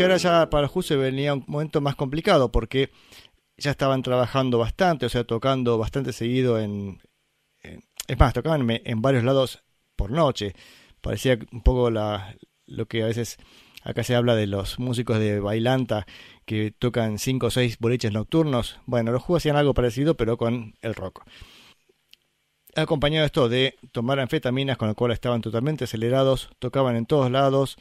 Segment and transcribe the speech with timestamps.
[0.00, 2.90] Que ahora ya para se venía un momento más complicado porque
[3.58, 7.02] ya estaban trabajando bastante, o sea, tocando bastante seguido en...
[7.62, 9.62] es más, tocaban en, varios lados
[9.96, 10.54] por noche.
[11.02, 13.36] Parecía un poco la, lo que a veces
[13.82, 16.06] acá se habla de los músicos de bailanta
[16.46, 18.80] que tocan 5 o 6 boliches nocturnos.
[18.86, 21.24] Bueno, los juegos hacían algo parecido, pero con el rock.
[22.74, 27.76] Acompañado esto de tomar anfetaminas, con lo cual estaban totalmente acelerados, tocaban en todos lados,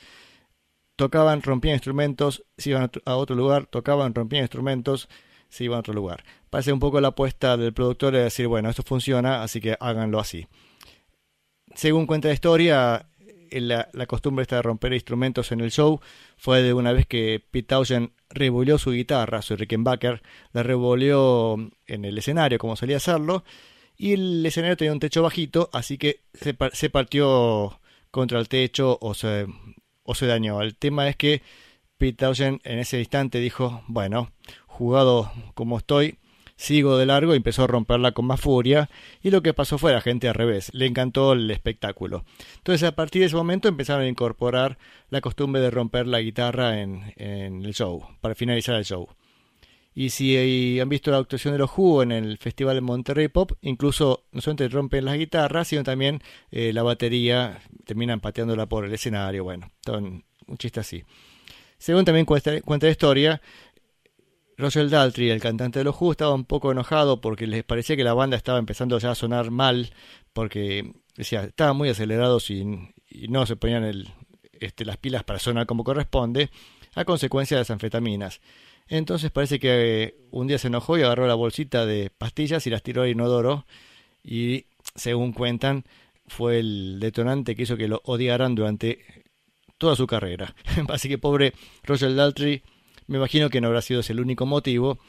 [0.99, 5.07] tocaban, rompían instrumentos, se iban a otro lugar, tocaban, rompían instrumentos,
[5.47, 6.25] se iban a otro lugar.
[6.49, 10.19] Parece un poco la apuesta del productor de decir, bueno, esto funciona, así que háganlo
[10.19, 10.45] así.
[11.73, 13.07] Según cuenta la historia,
[13.49, 16.01] la, la, costumbre esta de romper instrumentos en el show
[16.35, 21.55] fue de una vez que Pete Townshend revolvió su guitarra, su Rickenbacker, la revolvió
[21.87, 23.45] en el escenario como solía hacerlo,
[23.95, 27.79] y el escenario tenía un techo bajito, así que se partió
[28.11, 29.47] contra el techo o se
[30.09, 30.63] o se dañó.
[30.63, 31.43] El tema es que
[31.99, 34.31] Pete Townshend en ese instante dijo, bueno,
[34.65, 36.17] jugado como estoy,
[36.55, 38.89] sigo de largo y empezó a romperla con más furia
[39.21, 42.25] y lo que pasó fue la gente al revés, le encantó el espectáculo.
[42.57, 44.79] Entonces a partir de ese momento empezaron a incorporar
[45.11, 49.09] la costumbre de romper la guitarra en, el show, para finalizar el show.
[49.99, 53.51] Y si han visto la actuación de los Who en el Festival de Monterrey Pop,
[53.59, 58.93] incluso no solamente rompen las guitarras, sino también eh, la batería, terminan pateándola por el
[58.93, 59.43] escenario.
[59.43, 61.03] Bueno, un chiste así.
[61.77, 63.41] Según también cuenta, la historia,
[64.57, 68.05] Roger Daltrey, el cantante de los Who, estaba un poco enojado porque les parecía que
[68.05, 69.91] la banda estaba empezando ya a sonar mal,
[70.31, 72.63] porque decía, estaban muy acelerados y,
[73.27, 74.05] no se ponían
[74.61, 76.51] este, las pilas para sonar como corresponde,
[76.95, 78.39] a consecuencia de las anfetaminas.
[78.89, 82.71] Entonces parece que eh, un día se enojó y agarró la bolsita de pastillas y
[82.71, 83.65] las tiró al inodoro
[84.23, 85.85] y según cuentan
[86.27, 89.23] fue el detonante que hizo que lo odiaran durante
[89.77, 90.55] toda su carrera.
[90.89, 92.63] Así que pobre Roger Daltrey,
[93.07, 94.99] me imagino que no habrá sido ese el único motivo,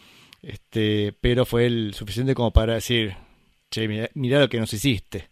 [0.42, 3.16] este, pero fue el suficiente como para decir,
[3.70, 5.30] che, mira lo que nos hiciste.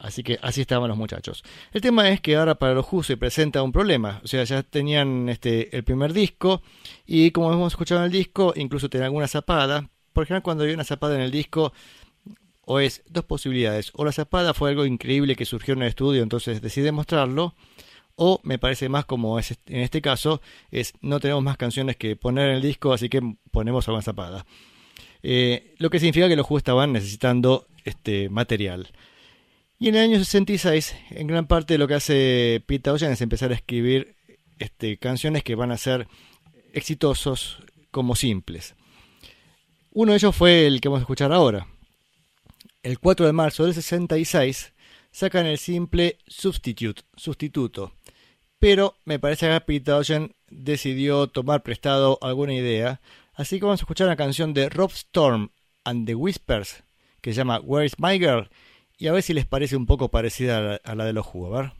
[0.00, 1.44] Así que así estaban los muchachos.
[1.72, 4.20] El tema es que ahora para los Who se presenta un problema.
[4.24, 6.62] O sea, ya tenían este, el primer disco
[7.06, 9.90] y como hemos escuchado en el disco, incluso tenían alguna zapada.
[10.14, 11.74] Por ejemplo, cuando hay una zapada en el disco,
[12.64, 13.90] o es dos posibilidades.
[13.94, 17.54] O la zapada fue algo increíble que surgió en el estudio, entonces decide mostrarlo.
[18.16, 20.40] O me parece más como es en este caso,
[20.70, 24.46] es no tenemos más canciones que poner en el disco, así que ponemos alguna zapada.
[25.22, 28.88] Eh, lo que significa que los Who estaban necesitando este material.
[29.82, 33.22] Y en el año 66, en gran parte de lo que hace Pete Townshend es
[33.22, 34.14] empezar a escribir
[34.58, 36.06] este, canciones que van a ser
[36.74, 38.74] exitosos como simples.
[39.92, 41.66] Uno de ellos fue el que vamos a escuchar ahora.
[42.82, 44.74] El 4 de marzo del 66
[45.12, 47.94] sacan el simple Substitute, sustituto.
[48.58, 53.00] Pero me parece que Pete Townshend decidió tomar prestado alguna idea,
[53.32, 55.52] así que vamos a escuchar una canción de Rob Storm
[55.84, 56.84] and the Whispers
[57.22, 58.50] que se llama Where is My Girl
[59.00, 61.72] y a ver si les parece un poco parecida a la, de los jugos.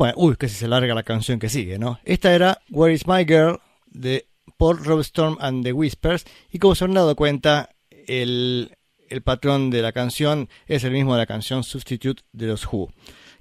[0.00, 2.00] Bueno, uy, que se larga la canción que sigue, ¿no?
[2.06, 4.26] Esta era Where is My Girl de
[4.56, 6.24] Paul Robstorm and the Whispers.
[6.50, 7.68] Y como se han dado cuenta,
[8.06, 8.74] el,
[9.22, 12.90] patrón de la canción es el mismo de la canción Substitute de los Who.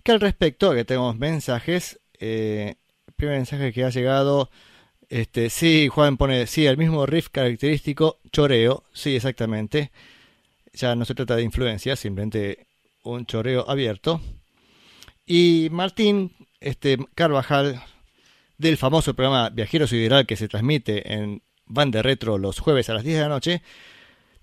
[0.04, 1.98] Que al respecto, que tenemos mensajes.
[2.20, 2.76] Eh,
[3.08, 4.50] el primer mensaje que ha llegado.
[5.08, 9.92] Este, sí, Juan pone, sí, el mismo riff característico, choreo, sí, exactamente.
[10.74, 12.68] Ya no se trata de influencia, simplemente
[13.04, 14.20] un choreo abierto.
[15.26, 17.82] Y Martín este Carvajal
[18.58, 22.94] del famoso programa Viajero Sideral que se transmite en Van de Retro los jueves a
[22.94, 23.62] las 10 de la noche,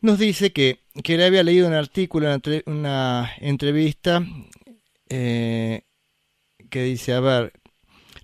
[0.01, 4.25] nos dice que, que le había leído un artículo, una, una entrevista
[5.09, 5.83] eh,
[6.71, 7.53] que dice, a ver,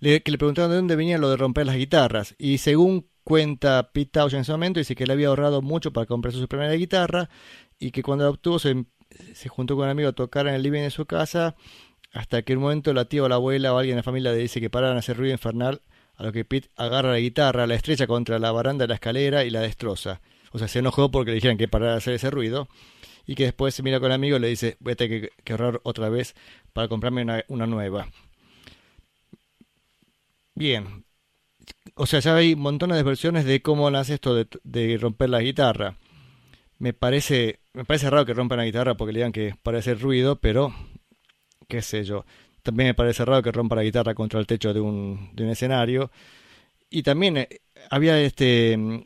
[0.01, 4.11] que le preguntaron de dónde venía lo de romper las guitarras y según cuenta Pete
[4.13, 7.29] Tosh en ese momento, dice que le había ahorrado mucho para comprarse su primera guitarra
[7.79, 8.85] y que cuando la obtuvo se,
[9.35, 11.55] se juntó con un amigo a tocar en el living de su casa
[12.13, 14.39] hasta que un momento la tía o la abuela o alguien de la familia le
[14.39, 15.81] dice que paran a hacer ruido infernal,
[16.17, 19.45] a lo que Pete agarra la guitarra, la estrecha contra la baranda de la escalera
[19.45, 20.21] y la destroza.
[20.53, 22.69] O sea, se enojó porque le dijeron que parara de hacer ese ruido
[23.27, 25.53] y que después se mira con el amigo y le dice, voy a tener que,
[25.53, 26.35] ahorrar otra vez
[26.75, 28.09] para comprarme una, nueva.
[30.55, 31.05] Bien.
[31.95, 35.41] O sea, ya hay montones de versiones de cómo nace esto de, de romper la
[35.41, 35.97] guitarra.
[36.79, 40.01] Me parece, me parece raro que rompan la guitarra porque le digan que para hacer
[40.01, 40.75] ruido, pero
[41.69, 42.25] qué sé yo.
[42.63, 45.51] También me parece raro que rompa la guitarra contra el techo de un, de un
[45.51, 46.11] escenario.
[46.91, 47.49] Y también eh,
[47.91, 48.77] había este.
[48.77, 49.03] Mm,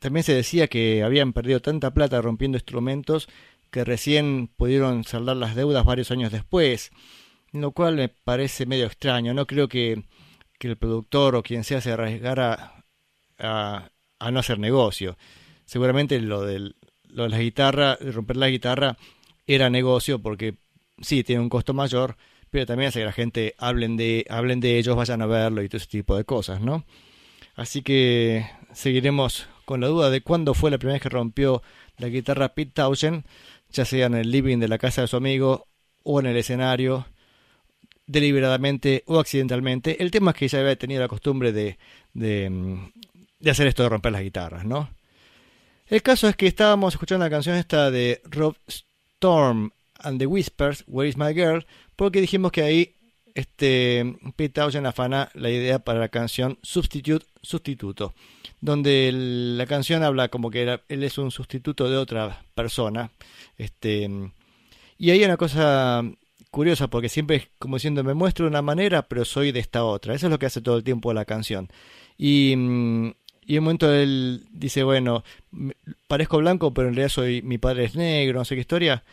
[0.00, 3.28] también se decía que habían perdido tanta plata rompiendo instrumentos
[3.70, 6.90] que recién pudieron saldar las deudas varios años después.
[7.52, 9.34] Lo cual me parece medio extraño.
[9.34, 10.04] No creo que,
[10.58, 12.84] que el productor o quien sea se arriesgara
[13.38, 15.16] a, a no hacer negocio.
[15.64, 16.76] Seguramente lo, del,
[17.08, 18.96] lo de la guitarra, romper la guitarra,
[19.46, 20.54] era negocio porque
[21.00, 22.16] sí, tiene un costo mayor,
[22.50, 25.68] pero también hace que la gente hablen de, hablen de ellos, vayan a verlo y
[25.68, 26.84] todo ese tipo de cosas, ¿no?
[27.56, 31.62] Así que seguiremos con la duda de cuándo fue la primera vez que rompió
[31.98, 33.24] la guitarra Pete Townshend,
[33.70, 35.66] ya sea en el living de la casa de su amigo
[36.04, 37.06] o en el escenario,
[38.06, 40.02] deliberadamente o accidentalmente.
[40.02, 41.78] El tema es que ya había tenido la costumbre de,
[42.14, 42.92] de, mm,
[43.40, 44.90] de hacer esto de romper las guitarras, ¿no?
[45.86, 50.84] El caso es que estábamos escuchando la canción esta de Rob Storm and the Whispers,
[50.86, 52.94] Where is My Girl, porque dijimos que ahí
[53.34, 58.14] este, Pete Townshend afana la idea para la canción Substitute, Sustituto,
[58.60, 63.12] donde la canción habla como que él es un sustituto de otra persona.
[63.56, 64.10] Este,
[64.98, 66.02] y hay una cosa
[66.50, 69.84] curiosa, porque siempre es como diciendo, me muestro de una manera, pero soy de esta
[69.84, 70.14] otra.
[70.14, 71.68] Eso es lo que hace todo el tiempo la canción.
[72.16, 75.22] Y, y en un momento él dice, bueno,
[76.08, 79.04] parezco blanco, pero en realidad soy, mi padre es negro, no sé qué historia.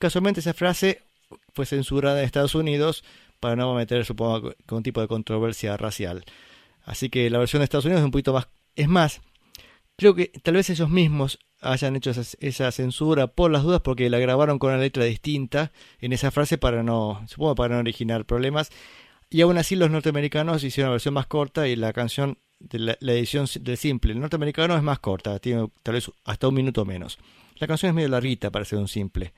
[0.00, 1.02] Casualmente esa frase
[1.52, 3.04] fue censurada en Estados Unidos
[3.38, 6.24] para no meter, supongo, un tipo de controversia racial.
[6.84, 8.48] Así que la versión de Estados Unidos es un poquito más...
[8.76, 9.20] Es más,
[9.98, 14.18] creo que tal vez ellos mismos hayan hecho esa, censura por las dudas porque la
[14.18, 18.70] grabaron con una letra distinta en esa frase para no, supongo, para no originar problemas.
[19.28, 22.96] Y aún así los norteamericanos hicieron una versión más corta y la canción de la,
[23.00, 26.86] la edición del simple el norteamericano es más corta, tiene tal vez hasta un minuto
[26.86, 27.18] menos.
[27.56, 29.34] La canción es medio larguita para ser un simple.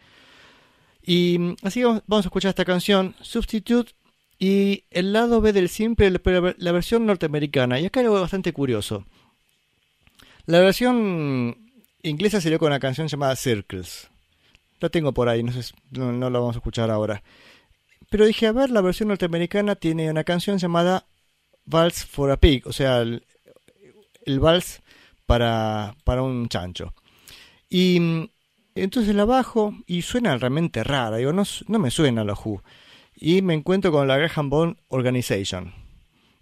[1.02, 3.92] Y mm, así vamos a escuchar esta canción, Substitute,
[4.38, 6.12] y el lado B del simple,
[6.58, 7.78] la versión norteamericana.
[7.78, 9.04] Y acá algo bastante curioso.
[10.46, 11.56] La versión
[12.02, 14.10] inglesa salió con una canción llamada Circles.
[14.80, 17.22] La tengo por ahí, no, sé, no, la vamos a escuchar ahora.
[18.10, 21.06] Pero dije, a ver, la versión norteamericana tiene una canción llamada
[21.64, 23.24] Vals for a Pig, o sea, el,
[24.26, 24.82] el vals
[25.24, 26.94] para, para un chancho.
[27.68, 28.28] Y mm,
[28.74, 31.16] entonces la bajo y suena realmente rara.
[31.16, 31.44] Digo, no,
[31.78, 32.62] me suena la Who.
[33.14, 35.72] Y me encuentro con la Graham Bond Organization.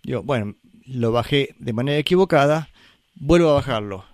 [0.02, 0.54] Digo, bueno,
[0.86, 2.70] lo bajé de manera equivocada.
[3.14, 4.04] Vuelvo a bajarlo.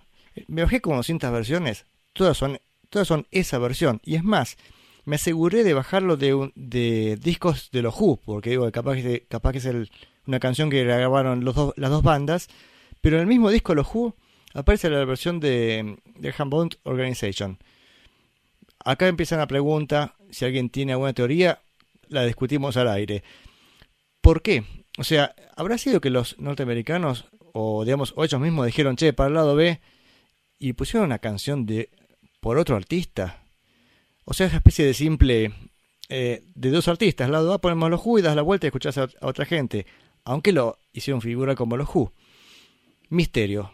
[0.47, 1.85] Me bajé como 200 versiones.
[2.13, 2.59] Todas son
[2.89, 4.01] todas son esa versión.
[4.03, 4.57] Y es más,
[5.05, 9.53] me aseguré de bajarlo de, de discos de los Who, porque digo, capaz que, capaz
[9.53, 9.67] que es
[10.25, 12.49] una canción que grabaron los las dos bandas,
[13.01, 14.15] pero en el mismo disco los Who
[14.53, 17.57] aparece la versión de, de Handbound Organization.
[18.87, 21.59] Acá empieza una pregunta, si alguien tiene alguna teoría,
[22.07, 23.21] la discutimos al aire.
[24.21, 24.63] ¿Por qué?
[24.97, 29.33] O sea, ¿habrá sido que los norteamericanos, o digamos, ellos mismos dijeron, che, para el
[29.33, 29.81] lado B,
[30.57, 31.89] y pusieron una canción de
[32.39, 33.43] por otro artista?
[34.23, 35.51] O sea, esa especie de simple
[36.07, 37.29] eh, de dos artistas.
[37.29, 39.85] Lado A ponemos los Who y das la vuelta y escuchás a, otra gente.
[40.23, 42.13] Aunque lo hicieron figura como los Who.
[43.09, 43.73] Misterio.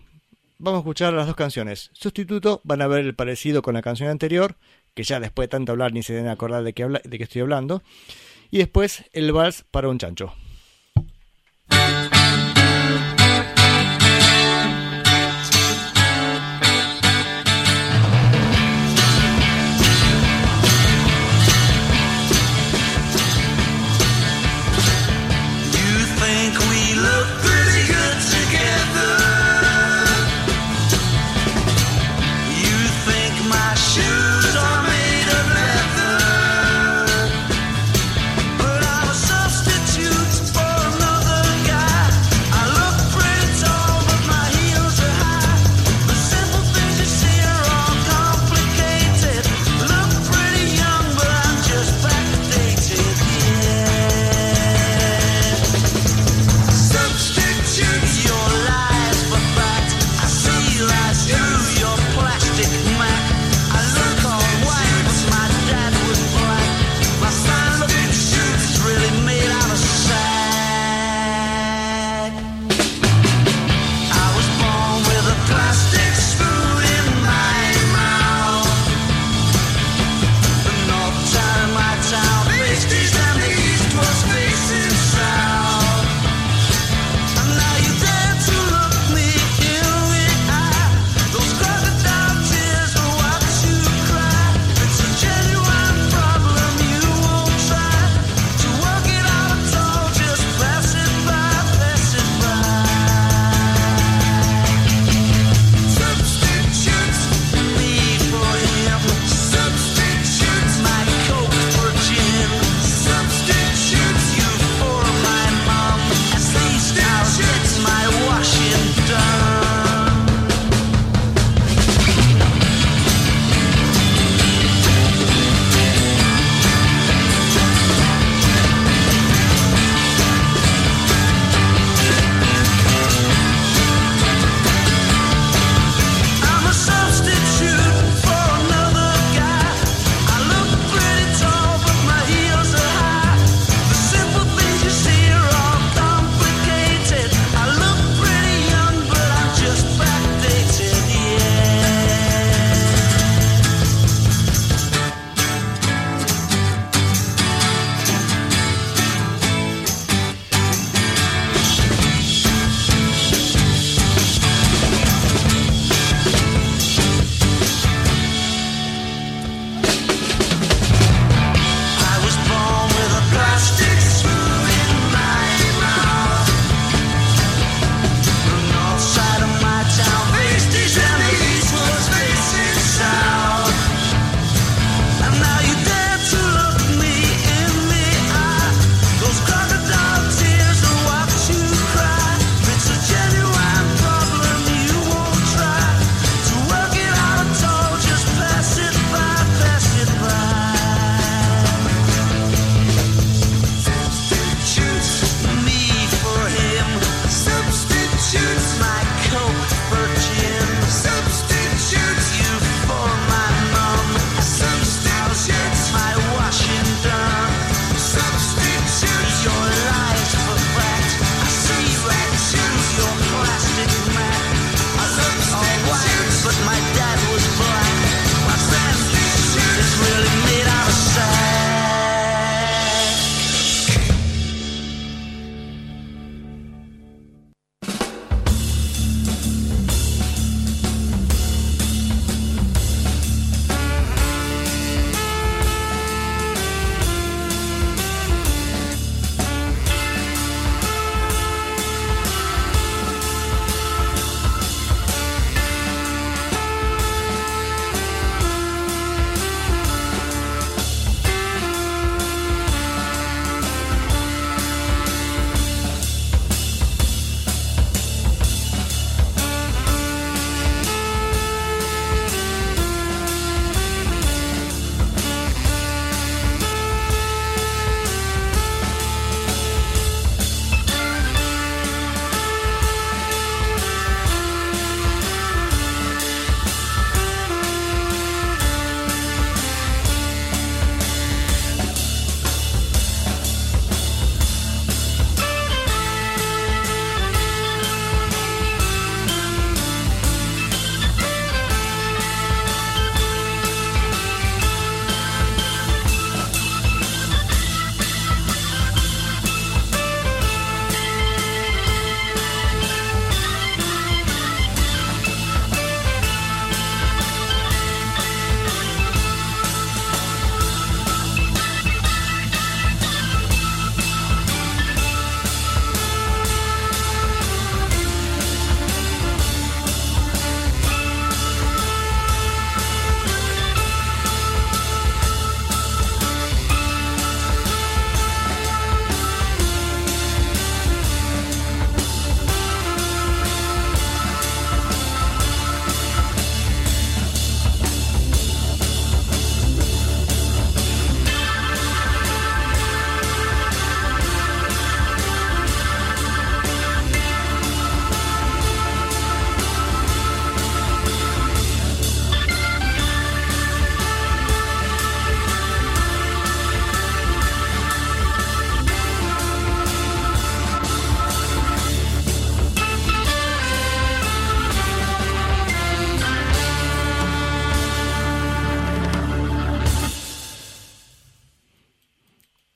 [0.58, 1.92] Vamos a escuchar las dos canciones.
[1.94, 4.56] Sustituto, van a ver el parecido con la canción anterior,
[4.94, 7.24] que ya después de tanto hablar ni se deben acordar de que, habla, de que
[7.24, 7.84] estoy hablando.
[8.52, 10.34] Y después el vals para un chancho.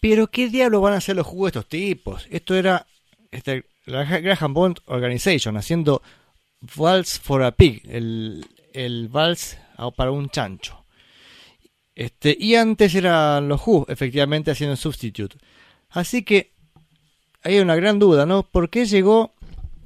[0.10, 2.28] Pero ¿qué diablos van a hacer los Who estos tipos?
[2.32, 2.88] Esto era
[3.30, 6.02] este, la Graham Bond Organization haciendo
[6.78, 9.58] Vals for a Pig, el, el vals
[9.98, 10.86] para un chancho.
[11.94, 15.36] Este, y antes eran los Who, efectivamente, haciendo Substitute.
[15.90, 16.54] Así que
[17.44, 18.44] hay una gran duda, ¿no?
[18.44, 19.34] ¿Por qué llegó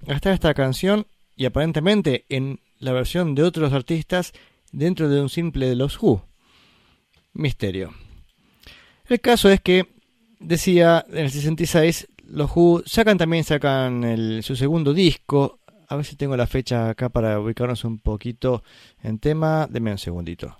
[0.08, 4.34] hasta esta canción y aparentemente en la versión de otros artistas
[4.72, 6.24] dentro de un simple de los Who?
[7.34, 7.92] Misterio.
[9.08, 10.00] El caso es que,
[10.42, 15.60] decía, en el 66 los Who sacan también sacan su segundo disco.
[15.90, 18.64] A ver si tengo la fecha acá para ubicarnos un poquito
[19.04, 19.68] en tema.
[19.70, 20.58] Deme un segundito.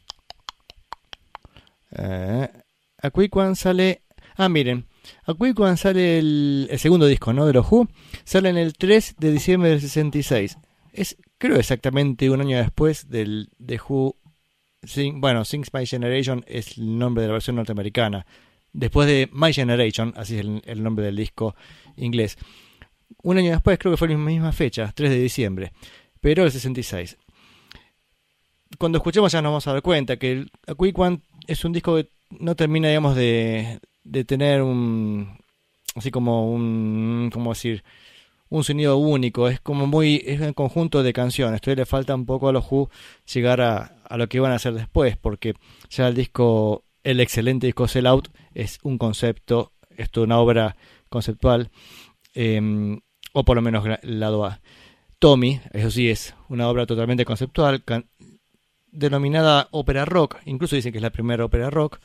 [1.92, 2.50] Eh,
[3.02, 4.02] a Quick One sale.
[4.36, 4.86] Ah, miren.
[5.26, 7.46] A Quick One sale el, segundo disco, ¿no?
[7.46, 7.88] De los Who.
[8.26, 10.58] Sale en el 3 de diciembre del 66.
[10.92, 14.18] Es, creo, exactamente un año después del de Who.
[15.14, 18.26] bueno, Sings My Generation es el nombre de la versión norteamericana
[18.74, 21.56] después de My Generation, así es el, nombre del disco
[21.98, 22.38] inglés.
[23.24, 25.74] Un año después, creo que fue la misma fecha, 3 de diciembre,
[26.20, 27.18] pero el 66.
[28.78, 31.96] Cuando escuchemos ya nos vamos a dar cuenta que el A One es un disco
[31.96, 32.08] que
[32.40, 35.38] no termina, digamos, de, de tener un,
[35.96, 37.84] así como un, ¿cómo decir?
[38.50, 41.62] Un sonido único, es como muy, es un conjunto de canciones.
[41.62, 42.90] Todavía le falta un poco a los Who
[43.34, 45.54] llegar a, a lo que iban a hacer después, porque
[45.90, 50.76] ya el disco el excelente disco Sell Out es un concepto, es una obra
[51.10, 51.70] conceptual,
[52.34, 53.00] em,
[53.34, 54.62] o por lo menos el lado A.
[55.20, 57.84] Tommy, eso sí, es una obra totalmente conceptual,
[58.92, 62.00] denominada ópera rock, incluso dicen que es la primera ópera rock.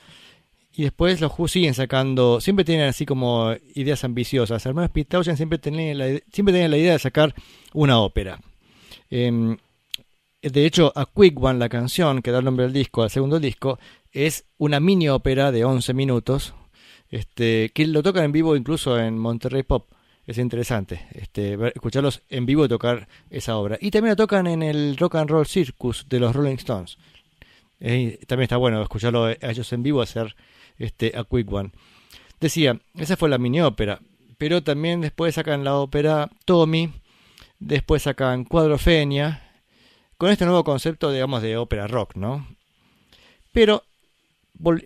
[0.79, 4.67] Y después los Who siguen sacando, siempre tienen así como ideas ambiciosas.
[4.67, 7.35] Hermanos Pitaujan siempre tenían la, siempre tenían la idea de sacar
[7.73, 8.39] una ópera.
[9.09, 9.57] Em,
[10.43, 13.41] de hecho, a Quick One, la canción que da el nombre al disco, al segundo
[13.41, 13.79] disco,
[14.17, 16.55] es una mini ópera de 11 minutos,
[17.11, 19.91] este, que lo tocan en vivo incluso en Monterrey Pop.
[20.27, 23.77] Es interesante este, escucharlos en vivo tocar esa obra.
[23.79, 26.97] Y también lo tocan en el Rock and Roll Circus de los Rolling Stones.
[27.79, 30.35] también está bueno escucharlo a ellos en vivo hacer
[30.79, 31.73] este, a Quick One.
[32.41, 34.01] Decía, esa fue la mini ópera.
[34.39, 36.91] Pero también después sacan la ópera Tommy.
[37.59, 39.43] Después sacan Cuadrofenia.
[40.17, 42.49] Con este nuevo concepto, digamos, de ópera rock, ¿no?
[43.53, 43.85] Pero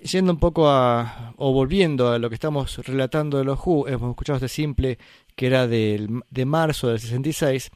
[0.03, 4.11] yendo un poco a, o volviendo a lo que estamos relatando de los Who, hemos
[4.11, 4.99] escuchado este simple
[5.37, 7.71] que era de marzo del 66.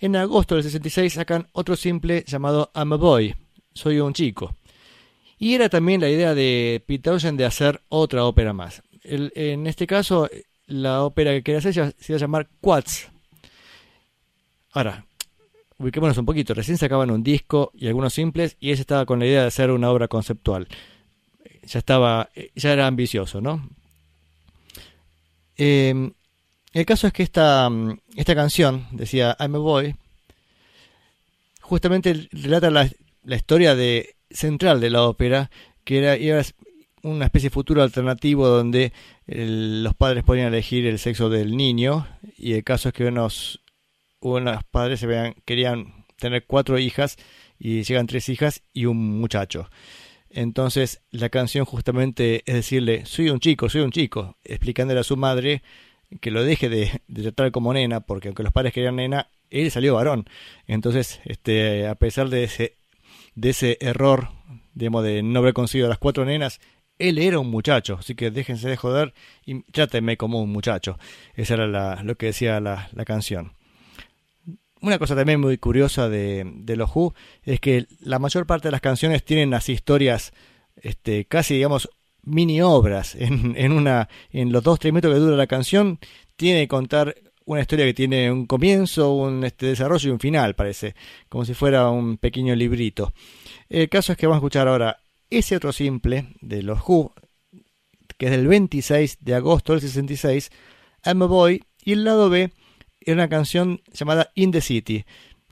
[0.00, 3.34] En agosto del 66 sacan otro simple llamado I'm a Boy,
[3.72, 4.54] soy un chico.
[5.38, 8.82] Y era también la idea de Pete de hacer otra ópera más.
[9.02, 10.28] en este caso,
[10.66, 13.08] la ópera que quería hacer se iba a llamar Quats.
[14.72, 15.06] Ahora,
[15.78, 16.54] ubiquémonos un poquito.
[16.54, 19.70] Recién sacaban un disco y algunos simples y ese estaba con la idea de hacer
[19.70, 20.68] una obra conceptual
[21.68, 23.68] ya estaba, ya era ambicioso, ¿no?
[25.56, 26.12] Em,
[26.72, 27.68] el caso es que esta,
[28.16, 29.94] esta canción, decía I'm a Boy,
[31.60, 32.90] justamente relata la,
[33.36, 35.50] historia de, central de la ópera,
[35.84, 36.42] que era,
[37.02, 38.92] una especie de futuro alternativo donde
[39.26, 43.60] los padres podían elegir el sexo del niño, y el caso es que unos,
[44.20, 47.16] unos padres se vean, querían tener cuatro hijas,
[47.58, 49.68] y llegan tres hijas y un muchacho.
[50.30, 55.16] Entonces la canción justamente es decirle, soy un chico, soy un chico, explicándole a su
[55.16, 55.62] madre
[56.20, 59.94] que lo deje de, tratar como nena, porque aunque los padres querían nena, él salió
[59.94, 60.26] varón.
[60.66, 62.78] Entonces, este, a pesar de ese,
[63.34, 64.30] de ese error,
[64.74, 66.60] digamos, de no haber conseguido las cuatro nenas,
[66.98, 69.14] él era un muchacho, así que déjense de joder
[69.46, 70.98] y trátenme como un muchacho.
[71.34, 73.57] Esa era lo que decía la, la canción
[74.80, 78.80] una cosa también muy curiosa de, los Who es que la mayor parte de las
[78.80, 80.32] canciones tienen así historias
[80.80, 81.88] este, casi digamos
[82.22, 83.14] mini obras.
[83.14, 85.98] En, en una en los dos tres minutos que dura la canción
[86.36, 87.14] tiene que contar
[87.44, 90.94] una historia que tiene un comienzo un este, desarrollo y un final parece
[91.28, 93.12] como si fuera un pequeño librito.
[93.68, 94.98] El caso es que vamos a escuchar ahora
[95.30, 97.14] ese otro simple de los Who
[98.18, 100.50] que es del 26 de agosto del 66
[101.04, 102.50] I'm a Boy y el lado B
[103.10, 105.04] es una canción llamada In the City,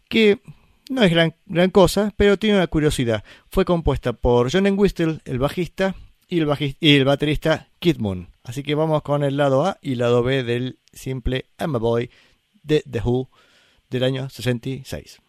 [0.08, 0.40] que
[0.88, 3.24] no es gran, gran cosa, pero tiene una curiosidad.
[3.48, 5.94] Fue compuesta por John Whistle, el bajista,
[6.28, 8.28] y el, y el baterista Kid Moon.
[8.42, 12.10] Así que vamos con el lado A y lado B del simple I'm a Boy
[12.62, 13.30] de The Who
[13.90, 15.20] del año 66.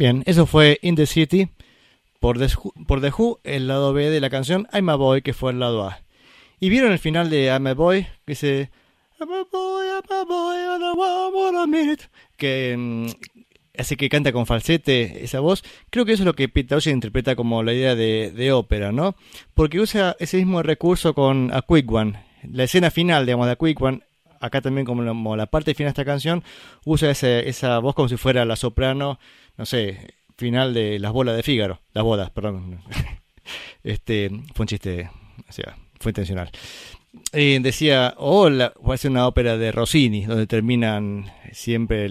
[0.00, 1.50] Bien, eso fue In the City
[2.20, 2.48] por The,
[2.86, 5.60] por The Who, el lado B de la canción I'm a Boy, que fue el
[5.60, 6.00] lado A.
[6.58, 8.04] ¿Y vieron el final de I'm a Boy?
[8.24, 8.70] Que dice
[9.20, 12.04] I'm a boy, I'm a boy, I a minute.
[12.38, 13.08] Que mm,
[13.76, 15.62] hace que canta con falsete esa voz.
[15.90, 18.92] Creo que eso es lo que Peter Townshend interpreta como la idea de, de, ópera,
[18.92, 19.16] ¿no?
[19.52, 22.24] Porque usa ese mismo recurso con A Quick One.
[22.50, 24.00] La escena final, digamos, de A Quick One,
[24.40, 26.42] acá también como la, parte final de esta canción,
[26.84, 29.18] usa esa voz como si fuera la soprano
[29.60, 32.80] no sé, final de Las bolas de Fígaro, las bodas, perdón.
[33.84, 35.10] este, fue un chiste,
[35.46, 36.50] o sea, fue intencional.
[37.34, 42.08] Eh, decía, o oh, puede ser una ópera de Rossini, donde terminan siempre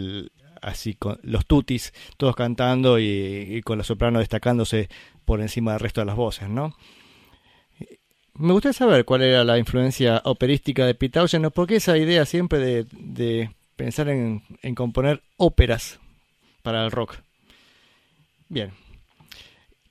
[0.61, 4.89] así con los tutis, todos cantando y, con la soprano destacándose
[5.25, 6.75] por encima del resto de las voces, ¿no?
[8.39, 13.49] Me gustaría saber cuál era la influencia operística de Pitaugen, porque esa idea siempre de,
[13.75, 14.41] pensar en
[14.75, 15.99] componer óperas
[16.63, 17.17] para el rock.
[18.47, 18.71] Bien.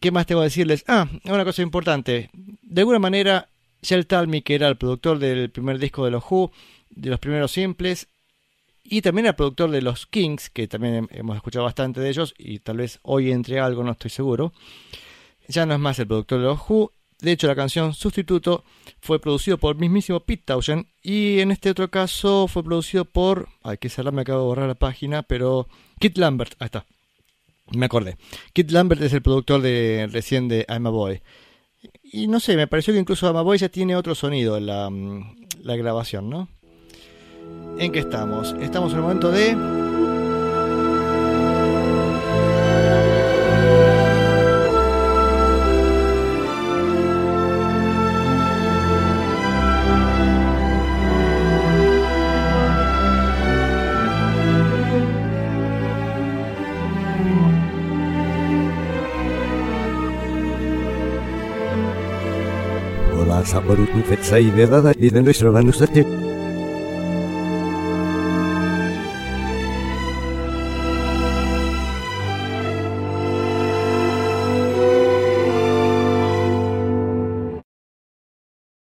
[0.01, 0.85] ¿Qué más tengo que decirles?
[0.87, 2.31] Ah, una cosa importante.
[2.33, 3.49] De alguna manera,
[3.83, 6.53] Shell Talmy, que era el productor del primer disco de los Who,
[6.91, 8.09] de los primeros simples,
[8.85, 12.61] y también el productor de los Kings, que también hemos escuchado bastante de ellos, y
[12.61, 14.53] tal vez hoy entre algo, no estoy seguro.
[15.49, 16.93] Ya no es más el productor de los Who.
[17.21, 18.65] De hecho, la canción Sustituto
[19.01, 23.49] fue producido por el mismísimo Pete Townshend, y en este otro caso fue producido por.
[23.63, 25.67] Ay, que me acabo de borrar la página, pero.
[25.99, 26.87] Kit Lambert, ahí está.
[27.73, 28.17] Me acordé.
[28.53, 31.23] Kit Lambert es el productor de recién de I'm a Boy.
[32.03, 34.67] Y no sé, me pareció que incluso I'm a Boy ya tiene otro sonido en
[34.67, 36.49] la, mm, la grabación, ¿no?
[37.79, 38.55] ¿En qué estamos?
[38.61, 39.88] Estamos en el momento de
[63.49, 66.05] サボるに絶対目立たないでの人が盗って